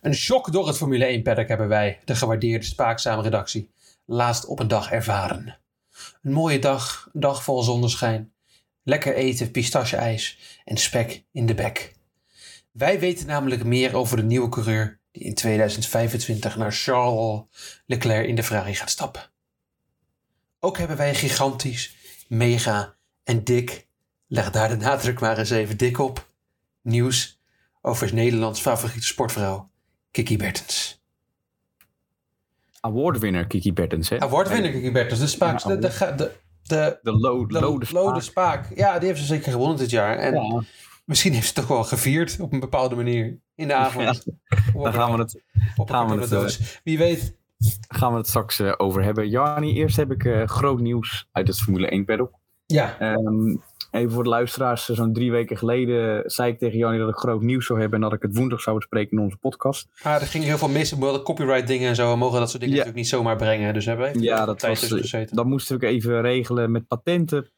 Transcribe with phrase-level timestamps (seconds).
[0.00, 3.70] Een shock door het Formule 1-paddock hebben wij, de gewaardeerde spaakzame redactie,
[4.04, 5.58] laatst op een dag ervaren.
[6.22, 8.32] Een mooie dag, een dag vol zonneschijn,
[8.82, 11.94] lekker eten, pistache-ijs en spek in de bek.
[12.70, 17.42] Wij weten namelijk meer over de nieuwe coureur die in 2025 naar Charles
[17.86, 19.30] Leclerc in de Ferrari gaat stappen.
[20.60, 21.96] Ook hebben wij gigantisch,
[22.28, 22.94] mega
[23.24, 23.86] en dik,
[24.26, 26.28] leg daar de nadruk maar eens even dik op,
[26.82, 27.40] nieuws
[27.82, 29.69] over Nederlands favoriete sportvrouw,
[30.10, 31.02] Kiki Bertens.
[32.80, 34.20] Awardwinner Kiki Bertens, hè?
[34.20, 36.30] Awardwinner Kiki Bertens, de spaak, de, de, de,
[36.62, 38.66] de, De lo- de lode spaak.
[38.74, 40.16] Ja, die heeft ze zeker gewonnen dit jaar.
[40.18, 40.62] En Ja,
[41.04, 44.24] misschien heeft ze toch wel gevierd op een bepaalde manier in de avond.
[44.74, 45.42] Op daar gaan we het,
[45.76, 46.80] op gaan we kartonnen het, doos.
[46.84, 47.36] Wie weet.
[47.88, 49.28] gaan we het straks eh, over hebben.
[49.28, 52.32] Jani, eerst heb ik eh, groot nieuws uit het Formule 1 paddock.
[52.66, 53.56] Ja, Ehm,
[53.90, 57.14] even voor de luisteraars, eh, zo'n drie weken geleden zei ik tegen Jani dat ik
[57.16, 59.88] groot nieuws zou hebben en dat ik het woensdag zou bespreken in onze podcast.
[60.04, 60.92] maar er ging heel veel mis.
[60.92, 62.10] We hadden copyright dingen en zo.
[62.10, 62.80] We mogen dat soort dingen Ja.
[62.84, 63.74] natuurlijk niet zomaar brengen.
[63.74, 65.30] Dus we hebben even Ja, dat tijd was.
[65.30, 67.50] Dat moesten we even regelen met patenten.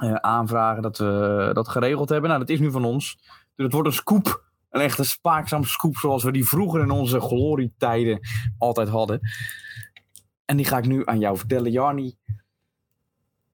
[0.00, 2.28] eh, aanvragen dat we dat geregeld hebben.
[2.28, 3.16] Nou, dat is nu van ons.
[3.54, 4.44] Dus het wordt een scoop.
[4.70, 8.20] Een echte spaakzaam scoop zoals we die vroeger in onze glorietijden
[8.58, 9.20] altijd hadden.
[10.44, 11.70] En die ga ik nu aan jou vertellen.
[11.70, 12.16] Jarni,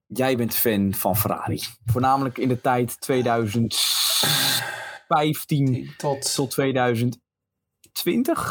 [0.07, 1.61] jij bent fan van Ferrari.
[1.85, 7.21] Voornamelijk in de tijd 2015 Tot, tot 2020.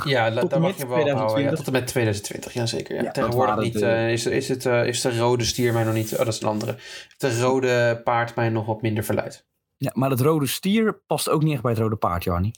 [0.05, 1.07] ja, tot daar mag je wel houden.
[1.07, 1.57] Ja, 2020.
[1.59, 2.95] tot en met 2020, jazeker.
[2.95, 3.03] Ja.
[3.03, 5.95] Ja, Tegenwoordig niet, de- eh, is, is, het, eh, is de rode stier mij nog
[5.95, 6.13] niet...
[6.13, 6.77] Oh, dat is een andere.
[7.17, 9.47] De rode paard mij nog wat minder verluid.
[9.77, 12.53] Ja, maar het rode stier past ook niet echt bij het rode paard, Jarni.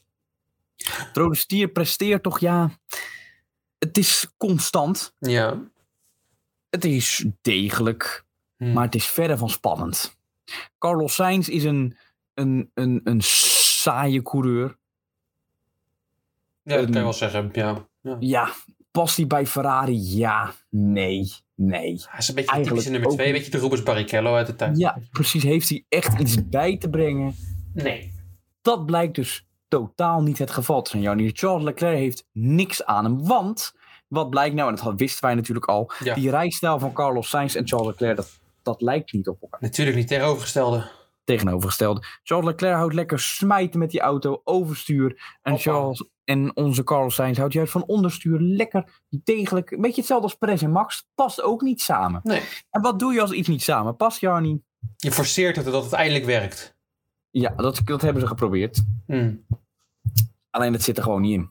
[0.77, 2.71] Het rode stier presteert toch, ja...
[3.79, 5.15] Het is constant.
[5.19, 5.63] Ja.
[6.71, 8.25] Het is degelijk.
[8.57, 8.73] Hm.
[8.73, 10.19] Maar het is verre van spannend.
[10.79, 11.97] Carlos Sainz is een,
[12.35, 14.77] een, een, een saaie coureur.
[16.63, 17.49] ja, dat kan je een- wel zeggen.
[17.53, 17.87] Ja.
[18.01, 18.17] Ja.
[18.21, 18.53] Ja,
[18.91, 19.99] past hij bij Ferrari?
[20.17, 22.03] Ja, nee, nee.
[22.09, 23.27] Hij is een beetje Eigenlijk typische nummer twee.
[23.27, 23.35] niet.
[23.37, 24.79] Weet je, de Rubens Barrichello uit de tijd.
[24.79, 25.43] Ja, precies.
[25.43, 27.35] Heeft hij echt iets bij te brengen?
[27.75, 28.13] Nee.
[28.63, 31.03] Dat blijkt dus totaal niet het geval te zijn.
[31.03, 31.31] Jannie.
[31.35, 33.27] Charles Leclerc heeft niks aan hem.
[33.27, 33.75] Want,
[34.09, 35.91] wat blijkt nou, en dat wisten wij natuurlijk al.
[36.05, 36.15] Ja.
[36.15, 39.61] Die rijstijl van Carlos Sainz en Charles Leclerc, dat, dat lijkt niet op elkaar.
[39.61, 40.91] Natuurlijk niet tegenovergestelde.
[41.25, 42.05] Tegenovergestelde.
[42.23, 45.39] Charles Leclerc houdt lekker smijten met die auto, overstuur.
[45.43, 45.71] En, Hoppa.
[45.71, 48.41] Charles, en onze Carlos Sainz houdt juist van onderstuur.
[48.41, 49.71] Lekker, degelijk.
[49.71, 51.09] Een beetje hetzelfde als Perez en Max.
[51.15, 52.21] Past ook niet samen.
[52.23, 52.43] Nee.
[52.71, 54.63] En wat doe je als iets niet samen past, Jarni?
[54.97, 56.77] Je forceert het dat het eindelijk werkt.
[57.31, 58.85] Ja, dat, dat hebben ze geprobeerd.
[59.07, 59.35] Hm.
[60.51, 61.51] Alleen het zit er gewoon niet in.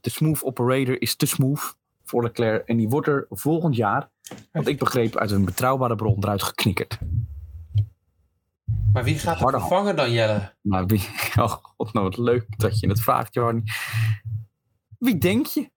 [0.00, 1.77] De smooth operator is te smooth
[2.08, 2.68] voor Leclerc.
[2.68, 4.10] En die wordt er volgend jaar,
[4.52, 6.98] wat ik begreep uit een betrouwbare bron, eruit geknikkerd.
[8.92, 10.54] Maar wie gaat het vervangen dan, Jelle?
[10.60, 11.00] Maar wie,
[11.42, 13.62] oh god, nou wat leuk dat je het vraagt, Jarni.
[14.98, 15.70] Wie denk je?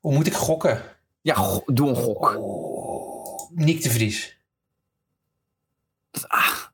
[0.00, 0.82] Hoe moet ik gokken?
[1.20, 2.36] Ja, go- doe een gok.
[2.38, 4.40] Oh, Nick de Vries.
[6.26, 6.72] Ach,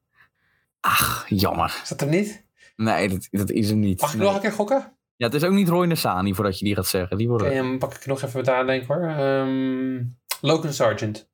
[0.80, 1.78] ach, jammer.
[1.82, 2.47] Is dat hem niet?
[2.76, 4.00] Nee, dat, dat is hem niet.
[4.00, 4.26] Mag ik Nee.
[4.26, 4.94] nog een keer gokken?
[5.16, 7.16] Ja, het is ook niet Roy Nassani voordat je die gaat zeggen.
[7.16, 7.47] Die worden...
[7.47, 9.08] Oké, dan pak ik nog even wat aandenken hoor.
[9.08, 10.02] Ehm,
[10.41, 11.28] Logan Sargent.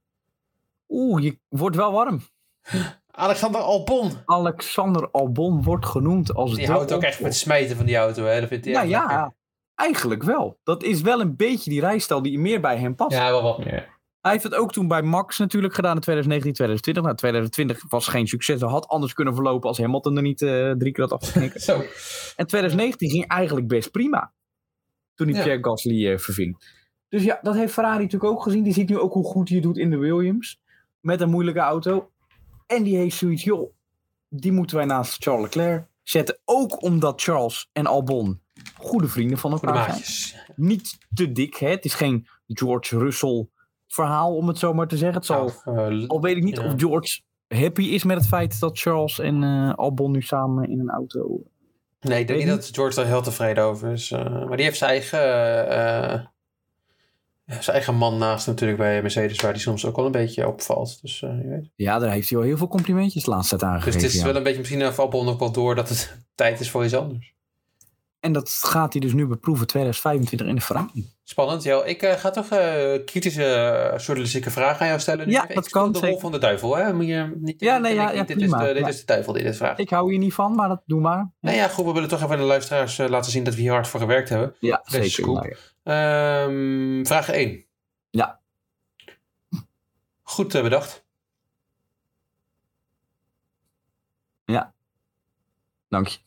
[0.89, 2.21] Oeh, je wordt wel warm.
[3.11, 4.13] Alexander Albon.
[4.25, 8.25] Alexander Albon wordt genoemd als Die de houdt ook echt met smijten van die auto.
[8.25, 8.41] Hè?
[8.41, 9.11] Dat vindt hij Nou lekker.
[9.11, 9.35] ja,
[9.75, 10.59] eigenlijk wel.
[10.63, 13.17] Dat is wel een beetje die rijstijl die meer bij hem past.
[13.17, 13.99] Ja, wel wat meer.
[14.21, 17.03] Hij heeft het ook toen bij Max natuurlijk gedaan in 2019, 2020.
[17.03, 18.61] Nou, 2020 was geen succes.
[18.61, 21.61] Dat had anders kunnen verlopen als Hamilton er niet eh, drie keer had afgeknikken.
[21.71, 21.83] Zo.
[22.37, 24.33] en 2019 ging eigenlijk best prima.
[25.15, 25.43] Toen hij Ja.
[25.43, 26.79] Pierre Gasly eh, verving.
[27.09, 28.63] Dus ja, dat heeft Ferrari natuurlijk ook gezien.
[28.63, 30.61] Die ziet nu ook hoe goed hij het doet in de Williams.
[31.01, 32.11] Met een moeilijke auto.
[32.67, 33.73] En die heeft zoiets, joh,
[34.29, 36.39] die moeten wij naast Charles Leclerc zetten.
[36.45, 38.41] Ook omdat Charles en Albon
[38.77, 41.57] goede vrienden van elkaar zijn niet te dik.
[41.57, 41.69] Hè?
[41.69, 43.49] Het is geen George Russell
[43.95, 45.17] verhaal, om het zo maar te zeggen.
[45.17, 46.65] Het zal, eh, al weet ik niet ja.
[46.65, 50.81] of George happy is met het feit dat Charles en eh, Albon nu samen in
[50.81, 51.43] een auto...
[52.01, 54.11] Nee, ik denk niet dat George daar heel tevreden over is.
[54.11, 56.31] eh, maar die heeft zijn eigen,
[57.47, 60.99] zijn eigen man naast natuurlijk bij Mercedes, waar die soms ook wel een beetje opvalt.
[61.03, 61.71] Dus je weet.
[61.75, 64.03] Ja, daar heeft hij al heel veel complimentjes de laatste tijd Dus aangegeven.
[64.03, 64.27] het is ja.
[64.27, 66.95] wel een beetje misschien een Albon ook wel door dat het tijd is voor iets
[66.95, 67.35] anders.
[68.21, 71.13] En dat gaat hij dus nu beproeven 2025 in de Ferrari.
[71.25, 71.87] Spannend, Jel.
[71.87, 75.27] Ik eh, ga toch eh, kritische eh, journalistieke vragen aan jou stellen.
[75.27, 76.21] nu Ja, dat kan, de rol zeker.
[76.21, 76.93] van de duivel, hè?
[76.93, 78.61] Moet je niet, Ja, nee, ja, ja, dit, prima.
[78.61, 78.89] is de, dit Ja.
[78.89, 79.79] is de duivel die dit vraagt.
[79.79, 81.31] Ik hou hier niet van, maar dat doe maar.
[81.41, 83.89] Nou ja, goed, we willen toch even de luisteraars laten zien dat we hier hard
[83.89, 84.55] voor gewerkt hebben.
[84.59, 85.33] Ja, Deze zeker.
[85.33, 86.45] Nou ja.
[86.45, 87.65] Ehm, vraag 1.
[88.11, 88.41] Ja.
[90.23, 91.05] Goed bedacht.
[95.91, 96.19] Dank je.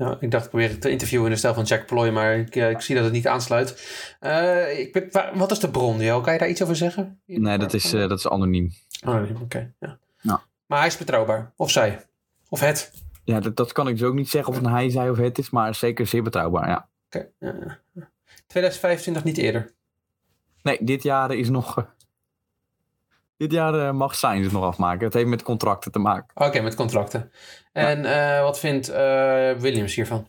[0.00, 2.36] Ja, ik dacht ik probeer het te interviewen in de stijl van Jack Ploy, maar
[2.36, 3.88] ik, eh, ik zie dat het niet aansluit.
[4.20, 6.20] Eh, ik wat is de bron, Jo?
[6.20, 7.20] Kan je daar iets over zeggen?
[7.26, 8.70] Nee, dat is, eh, dat is anoniem.
[9.04, 9.72] Nee, oké.
[9.80, 9.98] ja.
[10.20, 10.42] Ja.
[10.66, 11.52] Maar hij is betrouwbaar.
[11.56, 12.06] Of zij.
[12.48, 12.92] Of het.
[13.24, 15.16] Ja, dat, dat kan ik dus ook niet zeggen of het een hij, zij of
[15.16, 16.88] het is, maar zeker zeer betrouwbaar, ja.
[17.06, 17.28] Oké.
[17.38, 18.10] ja, ja.
[18.46, 19.72] 2025 niet eerder.
[20.62, 21.86] Nee, dit jaar is nog...
[23.40, 25.04] dit jaar eh, mag Sainz het nog afmaken.
[25.04, 26.46] Het heeft met contracten te maken.
[26.46, 27.32] Oké, met contracten.
[27.72, 30.28] En eh, wat vindt eh, Williams hiervan?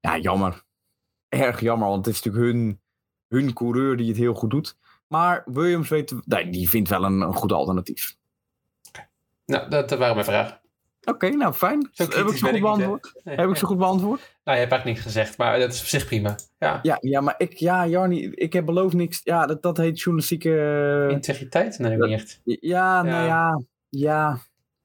[0.00, 0.62] Ja, jammer.
[1.28, 2.80] Erg jammer, want het is natuurlijk hun,
[3.28, 4.76] hun coureur die het heel goed doet.
[5.06, 8.16] Maar Williams weet, nee, die vindt wel een, een goed alternatief.
[9.46, 10.59] Nou, dat, dat waren mijn vragen.
[11.04, 11.88] Oké, nou fijn.
[11.92, 13.12] Zo Heb ik ben goed beantwoord?
[13.24, 13.36] Nee.
[13.36, 14.20] Heb ik ze goed beantwoord?
[14.20, 16.36] Nou, je hebt eigenlijk niks gezegd, maar dat is op zich prima.
[16.58, 16.78] Ja.
[16.82, 19.20] Ja, ja maar ik, ja, Jarni, ik heb beloofd niks.
[19.24, 20.60] Ja, dat, dat heet journalistieke.
[21.08, 21.78] eh, Integriteit?
[21.78, 22.40] Nee, dat- niet echt.
[22.44, 24.38] Ja, nou ja, ja.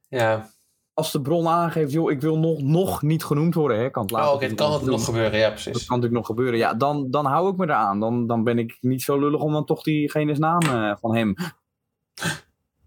[0.07, 0.49] Ja.
[0.93, 4.11] Als de bron aangeeft, joh, ik wil nog, nog niet genoemd worden, hè, kan het
[4.11, 5.39] Oh, oké, het kan altijd nog gebeuren.
[5.39, 5.73] Ja, precies.
[5.73, 6.57] Dat kan natuurlijk nog gebeuren.
[6.59, 7.99] Ja, dan, dan hou ik me eraan.
[7.99, 11.33] Dan, dan ben ik niet zo lullig om dan toch diegene's naam eh, van hem.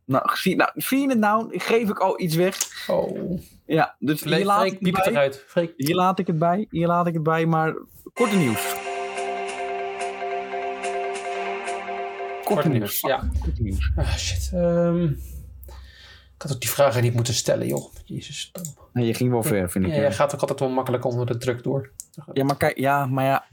[0.08, 1.58] Nou, zie, nou, zie je het nou?
[1.58, 2.56] Geef ik al iets weg?
[2.86, 3.40] Oh.
[3.66, 5.12] Ja, dus hier Freek, laat, Freek, ik het het bij.
[5.12, 5.44] eruit.
[5.46, 5.72] Freek.
[5.76, 6.66] hier laat ik het bij.
[6.70, 7.46] Hier laat ik het bij.
[7.46, 7.74] Maar
[8.12, 8.74] korte nieuws.
[12.44, 13.00] Korte nieuws.
[13.00, 13.28] Ja.
[13.40, 13.92] Korte nieuws.
[13.96, 14.50] Ah, shit.
[14.54, 15.02] Ehm,
[16.34, 17.94] ik had ook die vragen niet moeten stellen, joh.
[18.04, 18.52] Jezus.
[18.92, 19.90] Nee, je ging wel ver, vind ik.
[19.90, 21.90] Ja, jij gaat ook altijd wel makkelijk onder de druk door.
[22.32, 23.44] ja, maar kijk, ja, maar ja.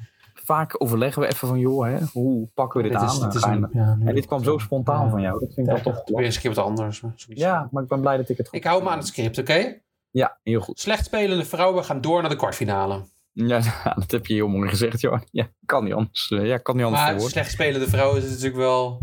[0.46, 3.06] Vaak overleggen we even van, joh, hè, hoe pakken we dit, aan?
[3.06, 5.10] is, dit, is een, ja, en dit kwam zo spontaan Ja.
[5.10, 5.40] van jou.
[5.40, 7.02] Dat vind ik wel toch Weer eens een wat anders.
[7.16, 9.38] Ja, maar ik ben blij dat ik het goed Ik hou me aan het script,
[9.38, 9.80] oké?
[10.12, 10.80] Ja, heel goed.
[10.80, 13.04] Slecht spelende vrouwen gaan door naar de kwartfinale.
[13.32, 13.60] Ja,
[13.96, 15.20] dat heb je heel mooi gezegd, joh.
[15.32, 16.32] Ja, kan niet anders.
[16.32, 19.02] eh, Ja, kan niet anders Maar slecht spelende vrouwen is natuurlijk wel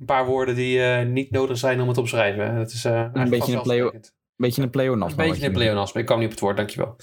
[0.00, 2.56] een paar woorden die eh, niet nodig zijn om het te omschrijven.
[2.56, 4.14] Dat is eh, eigenlijk beetje een play- vanzelfsprekend.
[4.36, 5.22] Beetje een pleonasme.
[5.24, 6.00] Een beetje een pleonasme.
[6.00, 6.96] Ik kwam niet op het woord, dankjewel.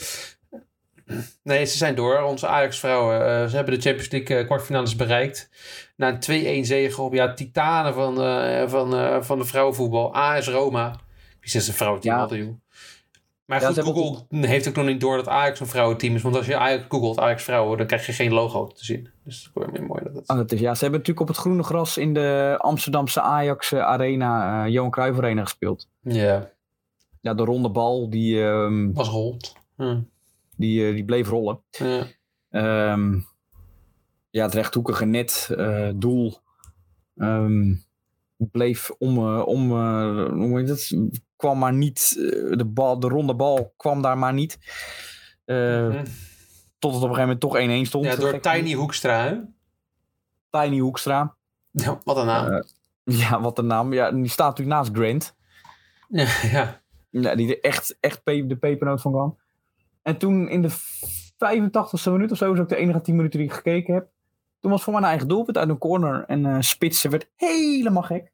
[1.43, 2.21] Nee, ze zijn door.
[2.21, 3.15] Onze Ajax-vrouwen.
[3.25, 5.49] eh, ze hebben de Champions League eh, kwartfinales bereikt.
[5.95, 10.13] Na een 2-1 zege op ja, titanen van, eh, van, van de vrouwenvoetbal.
[10.15, 10.89] AS Roma.
[11.39, 12.21] Wie is een vrouwenteam Ja.
[12.21, 12.53] altijd, joh.
[13.45, 16.21] Maar Ja, goed, Google heeft ook nog niet door dat Ajax een vrouwenteam is.
[16.21, 19.09] Want als je Ajax googelt, Ajax vrouwen, dan krijg je geen logo te zien.
[19.23, 20.27] Dus dat is weer mooi dat het...
[20.27, 23.73] Ah, dat is, ja, ze hebben natuurlijk op het groene gras in de Amsterdamse Ajax
[23.73, 25.89] Arena, Johan Cruijff Arena gespeeld.
[26.01, 26.49] Ja,
[27.21, 29.53] Ja, de ronde bal, die, ehm, was rolt.
[29.75, 29.99] Hm.
[30.57, 31.63] Die, eh, die bleef rollen.
[31.69, 32.05] Ja.
[32.49, 33.19] Ehm,
[34.29, 36.37] ja, het rechthoekige net, eh, doel,
[37.15, 37.75] ehm,
[38.37, 39.71] bleef om, eh, om
[40.39, 40.97] hoe heet het,
[41.35, 42.13] kwam maar niet,
[42.57, 44.57] de, bal, de ronde bal kwam daar maar niet.
[45.45, 46.05] Eh, Hm.
[46.79, 48.05] Tot het op een gegeven moment toch 1-1 stond.
[48.05, 49.39] ja, door Tiny Hoekstra, hè?
[50.49, 51.35] Tiny Hoekstra.
[51.71, 52.63] Ja, wat een naam.
[53.03, 53.93] Ja, wat een naam.
[53.93, 55.35] Ja, die staat natuurlijk naast Grant.
[56.07, 56.81] ja, ja.
[57.09, 59.37] Ja, die er echt, echt de pepernoot van kwam.
[60.03, 63.47] En toen in de 85ste minuut of zo, is ook de enige 10 minuten die
[63.47, 64.07] ik gekeken heb.
[64.59, 66.23] Toen was voor mijn eigen doelpunt uit een corner.
[66.27, 68.32] En eh Spitsen werd helemaal gek.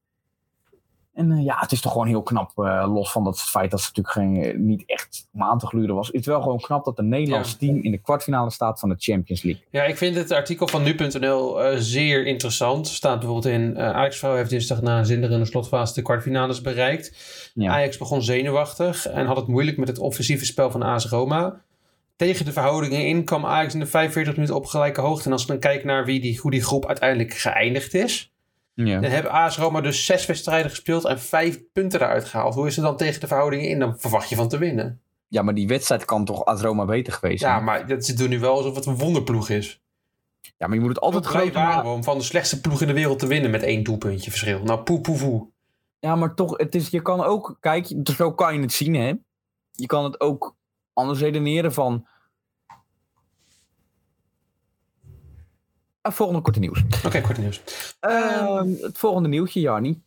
[1.20, 2.52] En eh, ja, het is toch gewoon heel knap.
[2.56, 5.66] eh, los van dat feit dat ze natuurlijk geen, eh, niet echt om aan te
[5.68, 6.10] gluren was.
[6.10, 7.58] Is het wel gewoon knap dat een Nederlands Ja.
[7.58, 9.64] team in de kwartfinale staat van de Champions League.
[9.70, 12.88] Ja, ik vind het artikel van nu.nl zeer interessant.
[12.88, 13.80] Er staat bijvoorbeeld in...
[13.80, 17.14] Ajax vrouw heeft dinsdag na een zinderende slotfase de kwartfinales bereikt.
[17.54, 17.72] Ja.
[17.72, 21.62] Ajax begon zenuwachtig en had het moeilijk met het offensieve spel van AS Roma.
[22.16, 25.26] Tegen de verhoudingen in kwam Ajax in de 45 minuten op gelijke hoogte.
[25.26, 28.34] En als we dan kijken naar wie die, hoe die groep uiteindelijk geëindigd is...
[28.86, 29.00] Ja.
[29.00, 32.54] dan hebben AS Roma dus zes wedstrijden gespeeld en vijf punten eruit gehaald.
[32.54, 33.80] Hoe is het dan tegen de verhoudingen in?
[33.80, 35.02] Dan verwacht je van te winnen.
[35.28, 37.54] ja, maar die wedstrijd kan toch als Roma beter geweest zijn?
[37.54, 39.82] Ja, maar dat, ze doen nu wel alsof het een wonderploeg is.
[40.58, 41.90] Ja, maar je moet het altijd waren maken.
[41.90, 44.64] om van de slechtste ploeg in de wereld te winnen met één doelpuntje verschil.
[44.64, 45.48] Nou, poe, poe, poe.
[46.00, 49.14] Ja, maar toch, het is, je kan ook, kijk, zo kan je het zien, hè.
[49.72, 50.56] Je kan het ook
[50.94, 52.08] anders redeneren van...
[56.02, 56.84] volgende korte nieuws.
[57.06, 57.62] Oké, kort nieuws.
[58.00, 60.02] Ehm, het volgende nieuwtje, Jarni.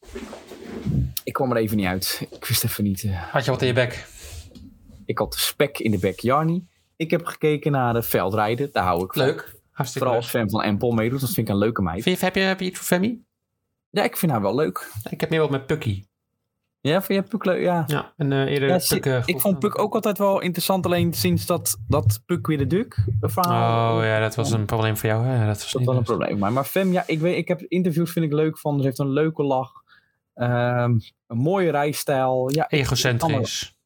[1.25, 2.27] Ik kwam er even niet uit.
[2.31, 3.03] Ik wist even niet.
[3.05, 4.07] eh, Had je wat in je bek?
[5.05, 6.67] ik had spek in de bek, Jarni.
[6.97, 8.69] Ik heb gekeken naar de veldrijden.
[8.73, 9.23] Daar hou ik van.
[9.25, 9.61] Leuk.
[9.71, 11.21] Hartstikke Vooral als fan van Empel meedoet.
[11.21, 12.03] Dat vind ik een leuke meid.
[12.03, 13.23] Vind je, heb, je, heb je iets voor Femi?
[13.91, 14.91] Ja, ik vind haar wel leuk.
[15.11, 16.05] Ik heb meer wat met Pucky.
[16.83, 17.63] Ja, vind je Puk leuk?
[17.63, 17.85] Ja.
[17.87, 21.13] Ja, en eh, eerder Ja, Puk, eh, ik vond Puk ook altijd wel interessant, alleen
[21.13, 23.97] sinds dat, dat Puk weer de Duk verhaal.
[23.97, 25.27] Oh ja, dat was een probleem voor jou.
[25.27, 25.47] Hè?
[25.47, 26.39] Dat was Dat was een probleem.
[26.39, 28.79] Maar, maar Fem, ja, ik weet, ik heb interviews vind ik leuk van.
[28.79, 29.73] Ze heeft een leuke lach.
[30.35, 32.51] Ehm, een mooie rijstijl.
[32.51, 33.77] Ja, Egocentrisch.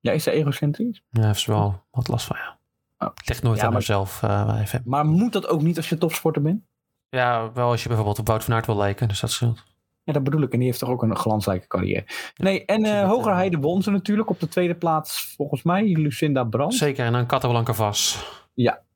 [0.00, 1.02] ja, is ze egocentrisch?
[1.10, 2.58] Ja, heeft ze wel wat last van, ja.
[2.98, 3.14] Oh.
[3.14, 4.22] Het ligt nooit Ja, aan mezelf
[4.64, 4.80] FM.
[4.84, 6.62] Maar moet dat ook niet als je topsporter bent?
[7.08, 9.64] Ja, wel als je bijvoorbeeld op Wout van Aert wil lijken, dus dat scheelt.
[10.04, 10.52] Ja, dat bedoel ik.
[10.52, 12.04] En die heeft toch ook een glansrijke carrière.
[12.36, 15.34] Nee, en uh, Hoger eh, Heide won ze natuurlijk op de tweede plaats.
[15.36, 16.74] Volgens mij Lucinda Brand.
[16.74, 18.26] Zeker, en dan Casablanca vast.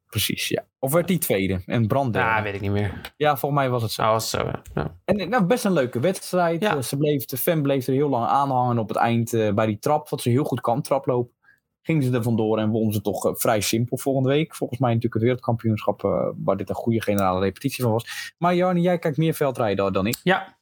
[0.09, 0.65] Precies, ja.
[0.79, 1.61] Of werd die tweede?
[1.67, 2.29] En Brand derde.
[2.29, 3.13] Ja, weet ik niet meer.
[3.17, 4.03] Ja, volgens mij was het zo.
[4.03, 4.63] Was het zo, ja.
[4.75, 4.97] ja.
[5.05, 6.63] En eh, nou, best een leuke wedstrijd.
[6.63, 6.83] Ja.
[6.83, 10.09] Ze bleef, de fan bleef er heel lang aanhangen op het eind bij die trap.
[10.09, 11.37] Wat ze heel goed kan, traplopen.
[11.83, 14.55] Gingen ze er vandoor en won ze toch vrij simpel volgende week.
[14.55, 16.03] Volgens mij natuurlijk het wereldkampioenschap
[16.45, 18.35] waar dit een goede generale repetitie van was.
[18.39, 20.17] Maar Jarni, jij kijkt meer veldrijden dan ik.
[20.23, 20.58] ja,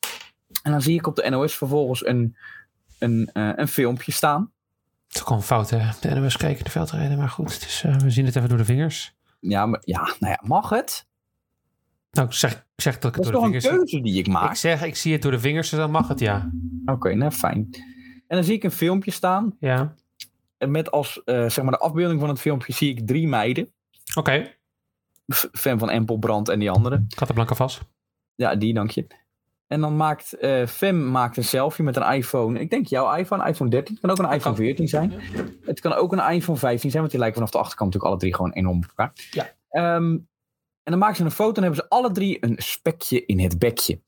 [0.67, 2.37] En dan zie ik op de NOS vervolgens een,
[2.99, 4.53] een, eh, een filmpje staan.
[5.07, 5.79] het is ook al een fout, hè.
[6.01, 7.51] De NOS kijken de veldrijden, maar goed.
[7.67, 9.15] Is, eh, we zien het even door de vingers.
[9.41, 11.07] Ja, maar, ja, nou ja, mag het?
[12.11, 13.89] Nou, ik zeg, ik zeg dat ik Dat het is door toch de een vingers...
[13.89, 14.55] keuze die ik Ik maak?
[14.57, 16.51] zeg, ik zie het door de vingers, dus dan mag het, ja.
[16.87, 17.69] Oké, nou fijn.
[18.27, 19.57] En dan zie ik een filmpje staan.
[19.61, 19.95] Ja,
[20.59, 23.73] En met als, eh, zeg maar, de afbeelding van het filmpje zie ik drie meiden.
[24.15, 24.55] oké.
[25.53, 27.05] Fan van Empel, Brand en die andere.
[27.09, 27.81] Casablanca vast.
[28.35, 29.07] Ja, die, dank je.
[29.67, 32.61] En dan maakt eh Fem maakt een selfie met een iPhone.
[32.61, 33.95] Ik denk jouw iPhone, iPhone 13.
[33.95, 35.13] Het kan ook een iPhone 14 zijn.
[35.65, 38.21] Het kan ook een iPhone 15 zijn, want die lijken vanaf de achterkant natuurlijk alle
[38.21, 39.13] drie gewoon enorm op elkaar.
[39.31, 39.53] Ja.
[39.69, 40.19] Ehm,
[40.83, 43.59] en dan maken ze een foto en hebben ze alle drie een spekje in het
[43.59, 44.01] bekje.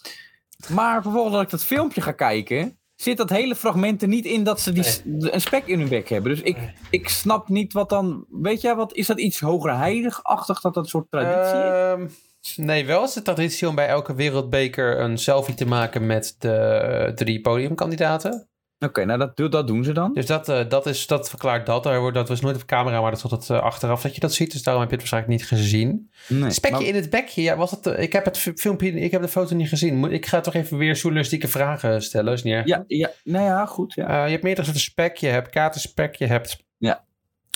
[0.68, 4.44] Maar vervolgens als ik dat filmpje ga kijken, zit dat hele fragment er niet in
[4.44, 4.84] dat ze die,
[5.32, 6.30] een spek in hun bek hebben.
[6.30, 6.56] Dus ik,
[6.90, 8.26] ik snap niet wat dan...
[8.28, 12.27] Weet jij wat, is dat iets hoger heilig-achtig dat dat een soort traditie is?
[12.57, 17.12] Nee, wel is de traditie om bij elke wereldbeker een selfie te maken met de
[17.14, 18.49] drie podiumkandidaten.
[18.81, 20.12] Oké, nou dat, dat doen ze dan.
[20.12, 21.85] Dus dat, eh, dat, is, dat verklaart dat.
[22.14, 24.52] Dat was nooit op camera, maar dat is altijd eh, achteraf dat je dat ziet.
[24.52, 26.11] Dus daarom heb je het waarschijnlijk niet gezien.
[26.28, 28.90] Nee, Spekje maar- in het bekje, ja, was het, eh, ik heb het fi- filmpje,
[28.90, 30.05] ik heb de foto niet gezien.
[30.12, 32.67] Ik ga toch even weer journalistieke vragen stellen, is niet erg.
[32.67, 33.95] Ja, ja, nou ja, goed.
[33.95, 34.25] Ja.
[34.25, 35.17] Je hebt meerdere soorten spek.
[35.17, 36.67] Je hebt katerspek, je hebt...
[36.76, 37.05] Ja.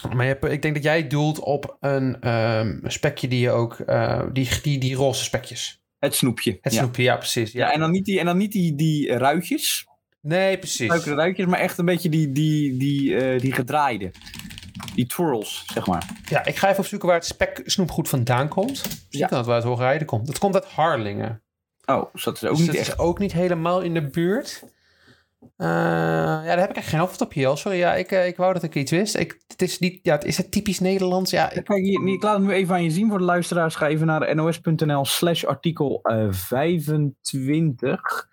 [0.03, 3.75] Maar je hebt, ik denk dat jij doelt op een ehm, spekje die je ook...
[3.81, 5.81] eh, die, die, die roze spekjes.
[5.99, 6.59] Het snoepje.
[6.61, 6.79] Het ja.
[6.79, 7.53] snoepje, ja precies.
[7.53, 7.67] Ja.
[7.67, 9.87] Ja, en dan niet die, en dan niet die, die ruitjes,
[10.21, 10.87] Nee, precies.
[10.89, 14.11] suikeren ruitjes, maar echt een beetje die, die, die, eh, die gedraaide.
[14.95, 16.07] Die twirls, zeg maar.
[16.29, 18.71] Ja, ik ga even opzoeken waar het spek snoepgoed vandaan komt.
[18.83, 19.27] Misschien Ja.
[19.27, 20.29] kan het wel uit Hoogrijden komt.
[20.29, 21.43] Het komt uit Harlingen.
[21.85, 22.89] Oh, dus dat is ook Dus niet dat echt.
[22.89, 24.63] is ook niet helemaal in de buurt.
[25.57, 27.57] Eh, ja, daar heb ik echt geen antwoord op, Jel.
[27.57, 29.17] Sorry, ja, ik, eh, ik wou dat ik iets wist.
[29.17, 31.31] Ik, het is niet, ja, is het typisch Nederlands?
[31.31, 33.75] Ja, ik, Kijk, hier, ik laat het nu even aan je zien voor de luisteraars.
[33.75, 38.29] Ga even naar nos.nl slash artikel eh, 25.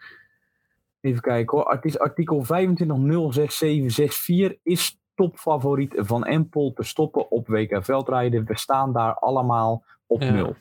[1.01, 1.72] Even kijken hoor.
[1.72, 2.50] Het is artikel 25.06764
[4.63, 8.46] is topfavoriet van Empel te stoppen op WK Veldrijden.
[8.46, 10.32] We staan daar allemaal op Ja.
[10.32, 10.56] nul.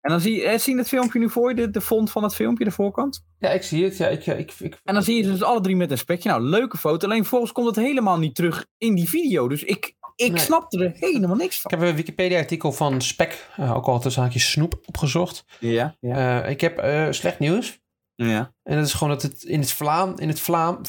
[0.00, 2.10] En dan zie je, eh, zie je het filmpje nu voor je, de, de font
[2.10, 3.24] van het filmpje, de voorkant.
[3.38, 3.96] ja, ik zie het.
[3.96, 6.28] Ja, ik, ik, ik, En dan zie je ze dus alle drie met een spekje.
[6.28, 7.06] Nou, leuke foto.
[7.06, 9.48] Alleen vervolgens komt het helemaal niet terug in die video.
[9.48, 10.40] Dus ik, ik Nee.
[10.40, 11.70] snap er helemaal niks ik van.
[11.70, 15.44] heb een Wikipedia-artikel van Spek, eh, ook al tussen haakjes snoep, opgezocht.
[15.60, 16.42] Ja, ja.
[16.42, 17.80] Eh, ik heb eh, slecht nieuws.
[18.14, 18.52] ja.
[18.62, 20.80] En dat is gewoon dat het in het Vlaam, in het Vlaam,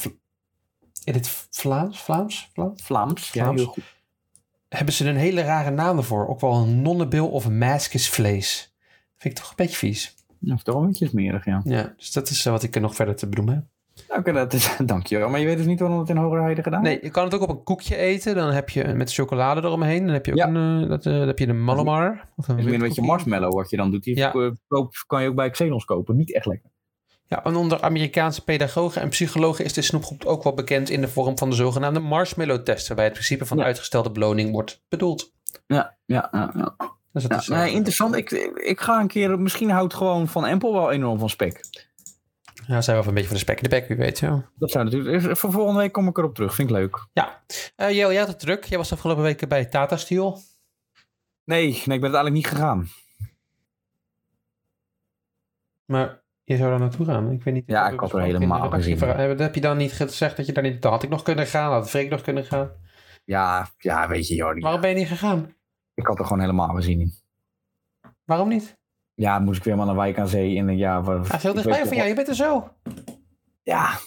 [1.04, 3.32] in het Vlaams, Vlaams, Vlaams, Vlaams.
[3.32, 3.60] Ja, Vlaams.
[3.60, 3.84] heel goed.
[4.76, 6.28] Hebben ze een hele rare naam ervoor.
[6.28, 8.74] Ook wel een nonnebil of een maskesvlees.
[9.16, 10.14] Vind ik toch een beetje vies.
[10.40, 11.60] Is toch een beetje smerig, ja.
[11.64, 13.64] Ja, dus dat is eh, wat ik er nog verder te bedoelen heb.
[14.18, 15.28] Oké, dat is, dankjewel.
[15.28, 17.40] Maar je weet dus niet waarom het in Hogerheide gedaan Nee, je kan het ook
[17.40, 18.34] op een koekje eten.
[18.34, 20.04] Dan heb je met chocolade eromheen.
[20.04, 20.48] Dan heb je ook Ja.
[20.48, 22.28] een, eh, dat, eh, dan heb je een Malomar.
[22.36, 24.02] Of een is meer een beetje marshmallow wat je dan doet.
[24.02, 24.30] Die Ja.
[24.68, 26.16] koop- kan je ook bij Xenos kopen.
[26.16, 26.70] Niet echt lekker.
[27.26, 31.08] Ja, en onder Amerikaanse pedagogen en psychologen is de snoepgroep ook wel bekend in de
[31.08, 32.86] vorm van de zogenaamde marshmallow test.
[32.86, 33.64] Waarbij het principe van Ja.
[33.64, 35.32] uitgestelde beloning wordt bedoeld.
[35.66, 36.52] Ja, ja, ja.
[36.56, 36.74] ja.
[37.12, 38.14] Dus dat ja is, eh, nee, interessant.
[38.16, 39.40] Ik, ik ga een keer...
[39.40, 41.60] Misschien houdt gewoon Van Empel wel enorm van spek.
[42.66, 44.18] ja, zijn we wel een beetje van de spek in de bek, wie weet.
[44.18, 44.50] Ja.
[44.58, 45.36] Dat zou natuurlijk...
[45.36, 46.54] Voor volgende week kom ik erop terug.
[46.54, 47.06] Vind ik leuk.
[47.12, 47.42] Ja,
[47.76, 48.64] Eh Jel, jij had het druk.
[48.64, 50.40] Jij was afgelopen weken bij Tata Steel.
[51.44, 52.88] Nee, nee, ik ben uiteindelijk niet gegaan.
[55.84, 57.30] Maar je zou daar naartoe gaan.
[57.30, 57.64] Ik weet niet.
[57.66, 59.06] Ja, ik had er helemaal zin in.
[59.06, 60.82] je, heb, je dan niet gezegd dat je daar niet...
[60.82, 61.72] Dan had ik nog kunnen gaan.
[61.72, 62.70] Had Freek nog kunnen gaan.
[63.24, 64.60] Ja, ja, weet je, Jordi.
[64.60, 65.54] Waarom ben je niet gegaan?
[65.94, 67.12] Ik had er gewoon helemaal geen zin in.
[68.24, 68.78] Waarom niet?
[69.14, 71.02] Ja, moest ik weer maar naar Wijk aan Zee in een jaar.
[71.02, 72.08] Waar, Hij is heel dichtbij van jou.
[72.08, 72.68] Je bent er zo.
[73.62, 73.98] Ja,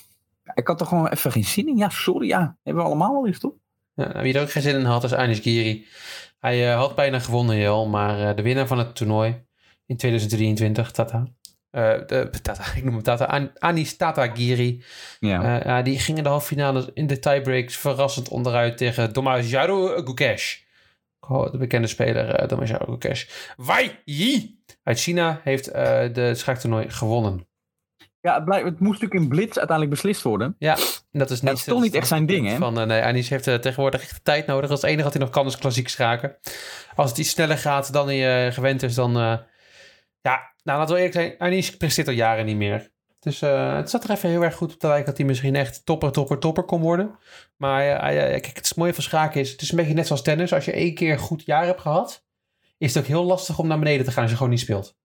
[0.54, 1.78] ik had er gewoon even geen zin in.
[1.78, 2.28] Ja, sorry.
[2.28, 3.54] Ja, hebben we allemaal wel eens, toch?
[3.94, 5.86] Ja, wie er ook geen zin in had, is Anish Giri.
[6.40, 7.88] Hij eh, had bijna gewonnen, Jel.
[7.88, 9.46] Maar eh, de winnaar van het toernooi
[9.86, 11.28] in 2023, Tata.
[11.72, 13.26] Eh, de, Tata, ik noem hem Tata.
[13.26, 14.84] An, Anis Tata Giri.
[15.20, 15.60] Ja.
[15.60, 19.88] Eh, ja, die ging in de halve finale in de tiebreaks verrassend onderuit tegen Domajaro
[20.04, 20.56] Gukesh.
[21.20, 23.26] Oh, De bekende speler uh, Domajaro Gukesh.
[23.58, 27.48] Wai Yi uit China heeft eh de schaaktoernooi gewonnen.
[28.22, 30.56] ja, het, het moest natuurlijk in blitz uiteindelijk beslist worden.
[31.12, 32.58] En dat is, niet, is toch niet echt zijn ding, hè?
[32.58, 34.70] Van, eh, nee, Anis heeft eh, tegenwoordig echt de tijd nodig.
[34.70, 36.38] Als enige had hij nog kan is klassiek schaken.
[36.96, 39.18] Als het iets sneller gaat dan hij eh, gewend is, dan...
[39.18, 39.38] eh,
[40.22, 41.36] ja, nou laten we eerlijk zijn.
[41.38, 42.92] Anis presteert al jaren niet meer.
[43.20, 45.56] Dus eh, het zat er even heel erg goed op te lijken dat hij misschien
[45.56, 47.16] echt topper, topper, topper kon worden.
[47.58, 50.54] Maar uh, kijk, het mooie van schaken is, het is een beetje net zoals tennis.
[50.54, 52.26] Als je één keer een goed jaar hebt gehad,
[52.78, 54.98] is het ook heel lastig om naar beneden te gaan als je gewoon niet speelt.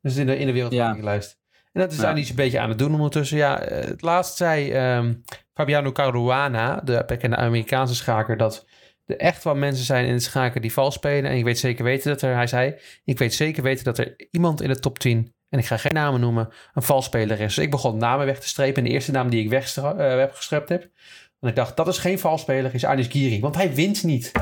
[0.00, 0.66] Dus in de, in de.
[0.70, 0.96] Ja.
[0.96, 2.16] En dat is ja.
[2.16, 3.36] iets een beetje aan het doen ondertussen.
[3.36, 8.66] Ja, het laatst zei um, Fabiano Caruana, de bekende Amerikaanse schaker, dat
[9.06, 11.30] er echt wel mensen zijn in het schaken die vals spelen.
[11.30, 14.14] En ik weet zeker weten dat er, hij zei, ik weet zeker weten dat er
[14.30, 17.54] iemand in de top 10, en ik ga geen namen noemen, een valsspeler is.
[17.54, 18.82] Dus ik begon namen weg te strepen.
[18.82, 20.90] En de eerste naam die ik weggestrept uh, heb,
[21.38, 23.40] want ik dacht, dat is geen valsspeler, is Anis Giri.
[23.40, 24.32] Want hij wint niet.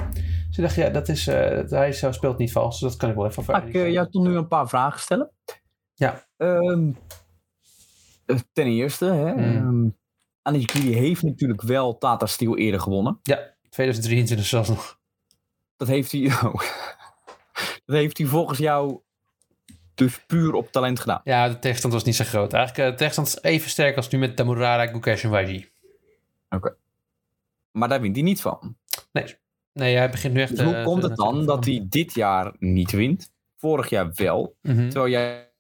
[0.49, 2.81] Dus ik dacht, ja, dat is, uh, hij speelt niet vals.
[2.81, 5.01] Dus dat kan ik wel even Mag ik uh, jou toch nu een paar vragen
[5.01, 5.31] stellen?
[5.95, 6.27] Ja.
[6.37, 6.97] Um,
[8.53, 9.67] ten eerste, hè, mm.
[9.69, 9.97] um,
[10.43, 13.19] Anis Giri heeft natuurlijk wel Tata Steel eerder gewonnen.
[13.23, 13.55] Ja.
[13.73, 14.99] 2023 zelfs nog.
[15.77, 16.31] Dat heeft hij.
[16.43, 16.63] Oh.
[17.85, 19.01] dat heeft hij volgens jou
[19.95, 21.21] dus puur op talent gedaan.
[21.25, 22.53] Ja, de tegenstand was niet zo groot.
[22.53, 25.69] Eigenlijk de tegenstand is even sterk als nu met Tamurara, Gukesh en YG.
[26.49, 26.77] Oké.
[27.71, 28.77] Maar daar wint hij niet van.
[29.13, 29.37] Nee.
[29.73, 30.57] Nee, hij begint nu echt...
[30.57, 33.33] Dus hoe uh, komt het dan dat hij dit jaar niet wint?
[33.57, 34.57] Vorig jaar wel.
[34.63, 34.91] Mm -hmm.
[34.91, 35.51] Terwijl jij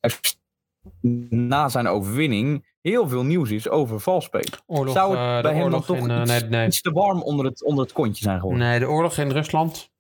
[1.31, 4.59] na zijn overwinning heel veel nieuws is over valspelen.
[4.67, 6.67] Oorlog, Zou het uh, bij hem dan toch in, uh, iets, nee, nee.
[6.67, 8.67] iets te warm onder het, onder het kontje zijn geworden?
[8.67, 9.91] Nee, de oorlog in Rusland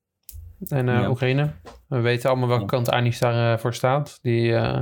[0.68, 1.08] en Ja.
[1.08, 1.50] Oekraïne.
[1.88, 4.18] We weten allemaal welke kant Anis daarvoor voor staat.
[4.22, 4.80] Die eh,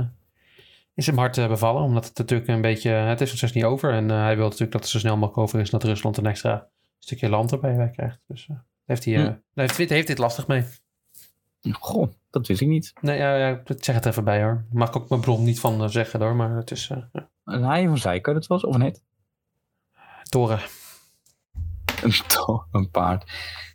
[0.93, 2.89] is hem hard eh, bevallen, omdat het natuurlijk een beetje...
[2.89, 3.93] Het is nog steeds niet over.
[3.93, 5.69] En eh, hij wil natuurlijk dat het zo snel mogelijk over is...
[5.69, 6.67] dat Rusland een extra
[6.99, 8.19] stukje land erbij bij krijgt.
[8.27, 8.55] Dus eh,
[8.85, 9.59] heeft hij, eh, Hm.
[9.61, 10.63] heeft, heeft dit lastig mee.
[11.71, 12.93] Goh, dat wist ik niet.
[13.01, 14.65] Nee, ja, ja, ik zeg het even bij hoor.
[14.71, 17.29] Mag ik ook mijn bron niet van eh, zeggen hoor, maar het is eh ja.
[17.45, 18.63] Een haai van je dat was?
[18.63, 19.03] Of net?
[20.29, 20.59] toren.
[22.03, 23.31] Een, to- een paard.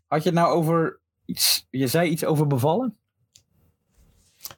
[0.07, 1.67] Had je het nou over iets...
[1.71, 2.99] Je zei iets over bevallen?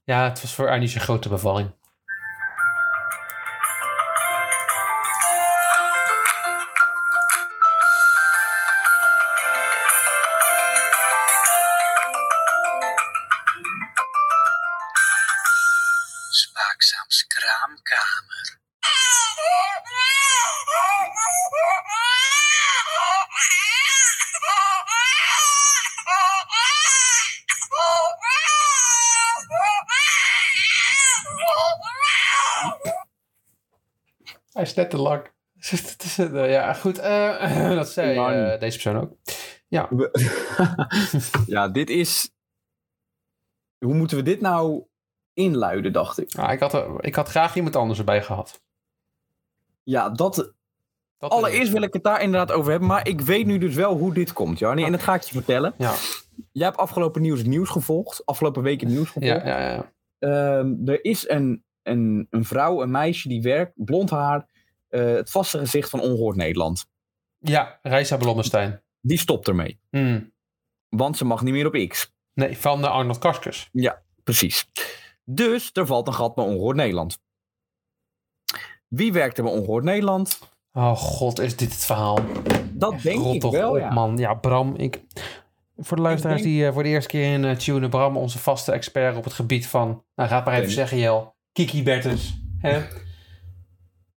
[0.05, 1.71] Ja, het was voor Anis een grote bevalling.
[34.79, 35.31] Net te lang.
[36.51, 36.99] Ja, goed.
[36.99, 38.61] eh, dat zei Ja, eh, niet.
[38.61, 39.17] deze persoon ook.
[41.47, 42.31] ja, dit is...
[43.79, 44.83] Hoe moeten we dit nou
[45.33, 46.35] inluiden, dacht ik?
[46.35, 48.63] Ah, ik, had, er- ik had graag iemand anders erbij gehad.
[49.83, 50.53] Ja, dat...
[51.19, 53.97] Dat Allereerst wil ik het daar inderdaad over hebben, maar ik weet nu dus wel
[53.97, 54.85] hoe dit komt, Jarni.
[54.85, 55.75] En dat ga ik je vertellen.
[55.79, 55.95] Ja,
[56.53, 58.27] Jij hebt afgelopen nieuws het nieuws gevolgd.
[58.27, 59.45] Afgelopen week het nieuws gevolgd.
[59.45, 59.71] ja, ja.
[59.73, 59.93] ja.
[60.19, 64.47] Ehm, er is een, een, een vrouw, een meisje die werkt, blond haar,
[64.89, 66.87] het vaste gezicht van Ongehoord Nederland.
[67.39, 68.83] ja Reisa Blommestein.
[69.01, 70.33] Die stopt ermee, Hmm.
[70.89, 72.13] want ze mag niet meer op X.
[72.35, 73.69] Nee, van de Arnold Karskens.
[74.25, 74.69] Precies.
[75.25, 77.19] Dus er valt een gat bij Ongehoord Nederland.
[78.89, 80.39] Wie werkt er bij Ongehoord Nederland?
[80.73, 82.19] Oh god, is dit het verhaal?
[82.73, 83.91] Dat denk ik toch wel, op, ja.
[83.91, 84.17] man.
[84.17, 85.03] Ja, Bram, ik...
[85.77, 88.39] Voor de luisteraars denk- die eh, voor de eerste keer in eh tunen, Bram, onze
[88.39, 90.05] vaste expert op het gebied van...
[90.15, 91.37] Nou, ga het maar even zeggen, Jel.
[91.53, 92.35] Kiki Bertens.
[92.59, 92.83] Hè?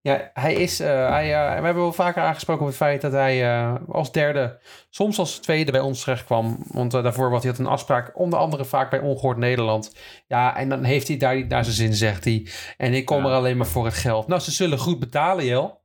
[0.02, 0.80] Ja, hij is...
[0.80, 4.12] eh, hij, eh, we hebben wel vaker aangesproken op het feit dat hij eh, als
[4.12, 4.58] derde,
[4.90, 6.58] soms als tweede bij ons terecht kwam.
[6.66, 9.96] Want daarvoor had hij had een afspraak, onder andere vaak bij Ongehoord Nederland.
[10.26, 12.46] Ja, en dan heeft hij daar niet naar zijn zin, zegt hij.
[12.76, 13.28] En ik kom Ja.
[13.30, 14.26] er alleen maar voor het geld.
[14.26, 15.80] Nou, ze zullen goed betalen, Jel.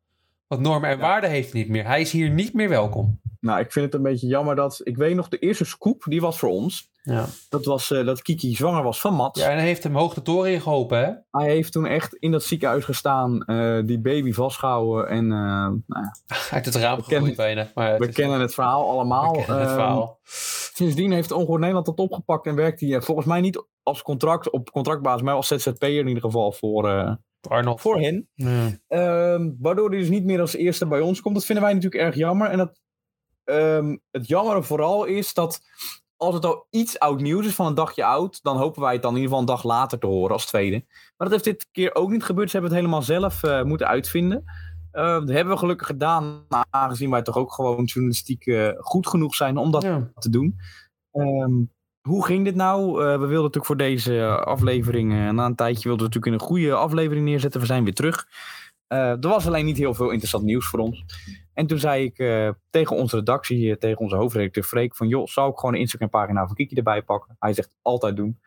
[0.48, 1.02] Want normen en Ja.
[1.02, 1.86] waarden heeft hij niet meer.
[1.86, 3.22] Hij is hier niet meer welkom.
[3.40, 4.82] Nou, ik vind het een beetje jammer dat...
[4.84, 6.90] Ik weet nog, de eerste scoop, die was voor ons.
[7.04, 7.26] Ja.
[7.50, 9.42] Dat was eh, dat Kiki zwanger was van Mats.
[9.42, 11.40] Ja, en hij heeft hem hoog de toren in geholpen, hè?
[11.40, 15.08] Hij heeft toen echt in dat ziekenhuis gestaan, eh, die baby vastgehouden.
[15.08, 16.16] En eh, nou ja,
[16.52, 17.72] Uit het raam gegooid bijna.
[17.76, 19.32] Maar het we kennen het verhaal allemaal.
[19.32, 20.20] we kennen het Ehm, verhaal.
[20.74, 24.72] Sindsdien heeft Ongehoord Nederland dat opgepakt en werkt hij volgens mij niet als contract, op
[24.72, 27.18] contractbasis, maar als ZZP'er in ieder geval voor,
[27.50, 27.82] Arnold.
[27.82, 28.30] voor hen.
[28.34, 28.70] Ja.
[28.88, 31.36] Ehm, waardoor hij dus niet meer als eerste bij ons komt.
[31.36, 32.50] Dat vinden wij natuurlijk erg jammer.
[32.50, 32.80] En dat,
[33.48, 35.60] ehm, het jammere vooral is dat
[36.18, 39.02] als het al iets oud nieuws is van een dagje oud, dan hopen wij het
[39.02, 40.86] dan in ieder geval een dag later te horen als tweede.
[40.88, 42.50] Maar dat heeft dit keer ook niet gebeurd.
[42.50, 44.44] Ze hebben het helemaal zelf eh, moeten uitvinden.
[44.92, 49.36] Eh, dat hebben we gelukkig gedaan, aangezien wij toch ook gewoon journalistiek eh, goed genoeg
[49.36, 50.12] zijn om dat Ja.
[50.16, 50.60] te doen.
[51.12, 51.54] Ehm,
[52.02, 52.90] hoe ging dit nou?
[52.90, 56.74] Eh, we wilden natuurlijk voor deze aflevering, na een tijdje wilden we natuurlijk een goede
[56.74, 57.60] aflevering neerzetten.
[57.60, 58.28] We zijn weer terug.
[58.88, 61.04] Er was alleen niet heel veel interessant nieuws voor ons.
[61.58, 65.28] En toen zei ik eh, tegen onze redactie, eh, tegen onze hoofdredacteur Freek, van joh,
[65.28, 67.36] zou ik gewoon een Instagram pagina van Kiki erbij pakken?
[67.40, 68.40] Hij zegt altijd doen.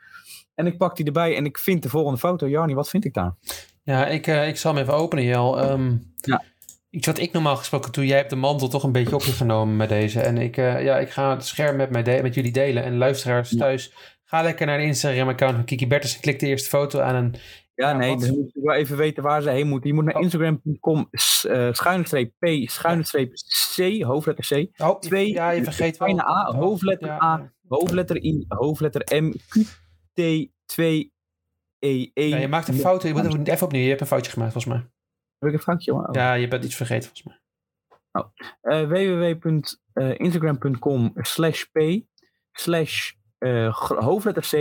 [0.54, 2.48] En ik pak die erbij en ik vind de volgende foto.
[2.48, 3.34] Jarni, wat vind ik daar?
[3.82, 5.60] Ja, ik, eh, ik zal hem even openen, Jel.
[5.60, 6.42] Ehm, Ja.
[6.90, 8.06] Iets wat ik normaal gesproken doe.
[8.06, 10.20] Jij hebt de mantel toch een beetje op je genomen met deze.
[10.20, 12.82] En ik, ja, ik ga het scherm met, mij de- met jullie delen.
[12.82, 13.56] En luisteraars Ja.
[13.58, 13.92] thuis,
[14.24, 17.14] ga lekker naar de Instagram-account van Kiki Bertens en klik de eerste foto aan.
[17.14, 17.32] En
[17.80, 18.20] Ja, nee, wat?
[18.20, 19.88] dan moet je wel even weten waar ze heen moeten.
[19.88, 20.22] Je moet naar Oh.
[20.22, 23.32] instagram.com uh, schuine streep P, schuine streep
[23.74, 26.08] C, hoofdletter C, oh, Twee- ja, je vergeet wel.
[26.08, 27.52] kleine A, hoofdletter Ja, A.
[27.68, 29.54] hoofdletter I, hoofdletter M, Q,
[30.12, 30.20] T,
[30.66, 31.12] 2,
[31.78, 32.28] E, E.
[32.28, 33.02] Ja, je maakt een fout.
[33.02, 33.82] Je moet het even opnieuw.
[33.82, 34.82] Je hebt een foutje gemaakt, volgens mij.
[35.38, 35.94] Heb ik een foutje?
[35.94, 36.08] Oh.
[36.12, 37.38] Ja, je bent iets vergeten, volgens mij.
[38.60, 41.78] Eh, www.instagram.com slash p
[42.52, 44.54] slash eh, hoofdletter C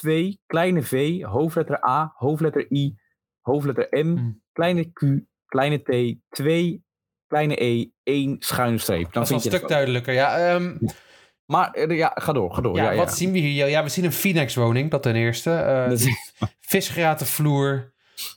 [0.00, 2.94] 2 kleine v hoofdletter A hoofdletter I
[3.40, 4.42] hoofdletter M Hmm.
[4.52, 5.00] kleine Q
[5.46, 6.82] kleine T 2
[7.28, 9.02] kleine E 1 schuine streep.
[9.02, 10.14] Dan Dat is een stuk de duidelijker.
[10.14, 10.76] Ja, ehm.
[11.46, 12.76] Maar eh, ja, ga door, ga door.
[12.76, 13.68] ja, Ja, ja, wat zien we hier?
[13.68, 15.50] Ja, we zien een Phoenix-woning, dat ten eerste.
[15.52, 17.92] Eh, Dat is- visgraten vloer,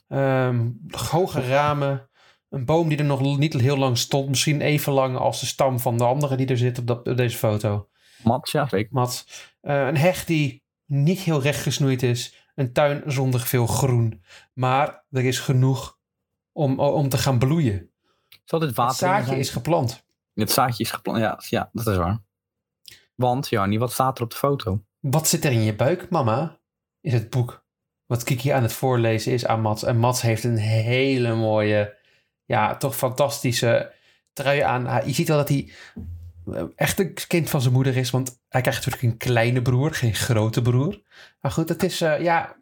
[0.08, 0.68] ehm,
[1.10, 2.08] hoge ramen,
[2.48, 5.80] een boom die er nog niet heel lang stond, misschien even lang als de stam
[5.80, 7.88] van de andere die er zit op, dat, op deze foto.
[8.22, 8.88] Mats, ja zeker.
[8.92, 9.26] Mat.
[9.60, 15.04] Eh, een heg die niet heel recht gesnoeid is, een tuin zonder veel groen, maar
[15.10, 15.98] er is genoeg
[16.52, 17.90] om, om te gaan bloeien.
[18.44, 20.06] Zal dit Het water in zaadje is geplant.
[20.34, 21.18] Het zaadje is geplant.
[21.18, 22.22] Ja, ja, dat is waar.
[23.14, 24.84] Want, Jannie, wat staat er op de foto?
[25.00, 26.58] Wat zit er in je buik, mama?
[27.00, 27.64] Is het boek
[28.06, 29.82] wat Kiki aan het voorlezen is aan Mats.
[29.82, 31.96] En Mats heeft een hele mooie,
[32.44, 33.92] ja, toch fantastische
[34.32, 34.86] trui aan.
[34.86, 35.70] Hij- Je ziet wel dat hij
[36.76, 40.14] echt een kind van zijn moeder is, want hij krijgt natuurlijk een kleine broer, geen
[40.14, 41.00] grote broer.
[41.40, 42.56] Maar goed, het is, eh, ja,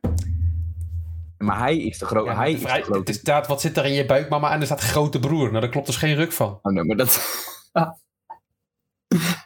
[1.39, 2.31] Maar hij is de grote.
[2.31, 2.99] ja, hij de is de grote.
[2.99, 4.53] het is staat, wat zit er in je buik, mama?
[4.53, 5.49] En er staat grote broer.
[5.49, 6.59] Nou, daar klopt dus geen ruk van.
[6.63, 7.17] Oh, nee, maar dat...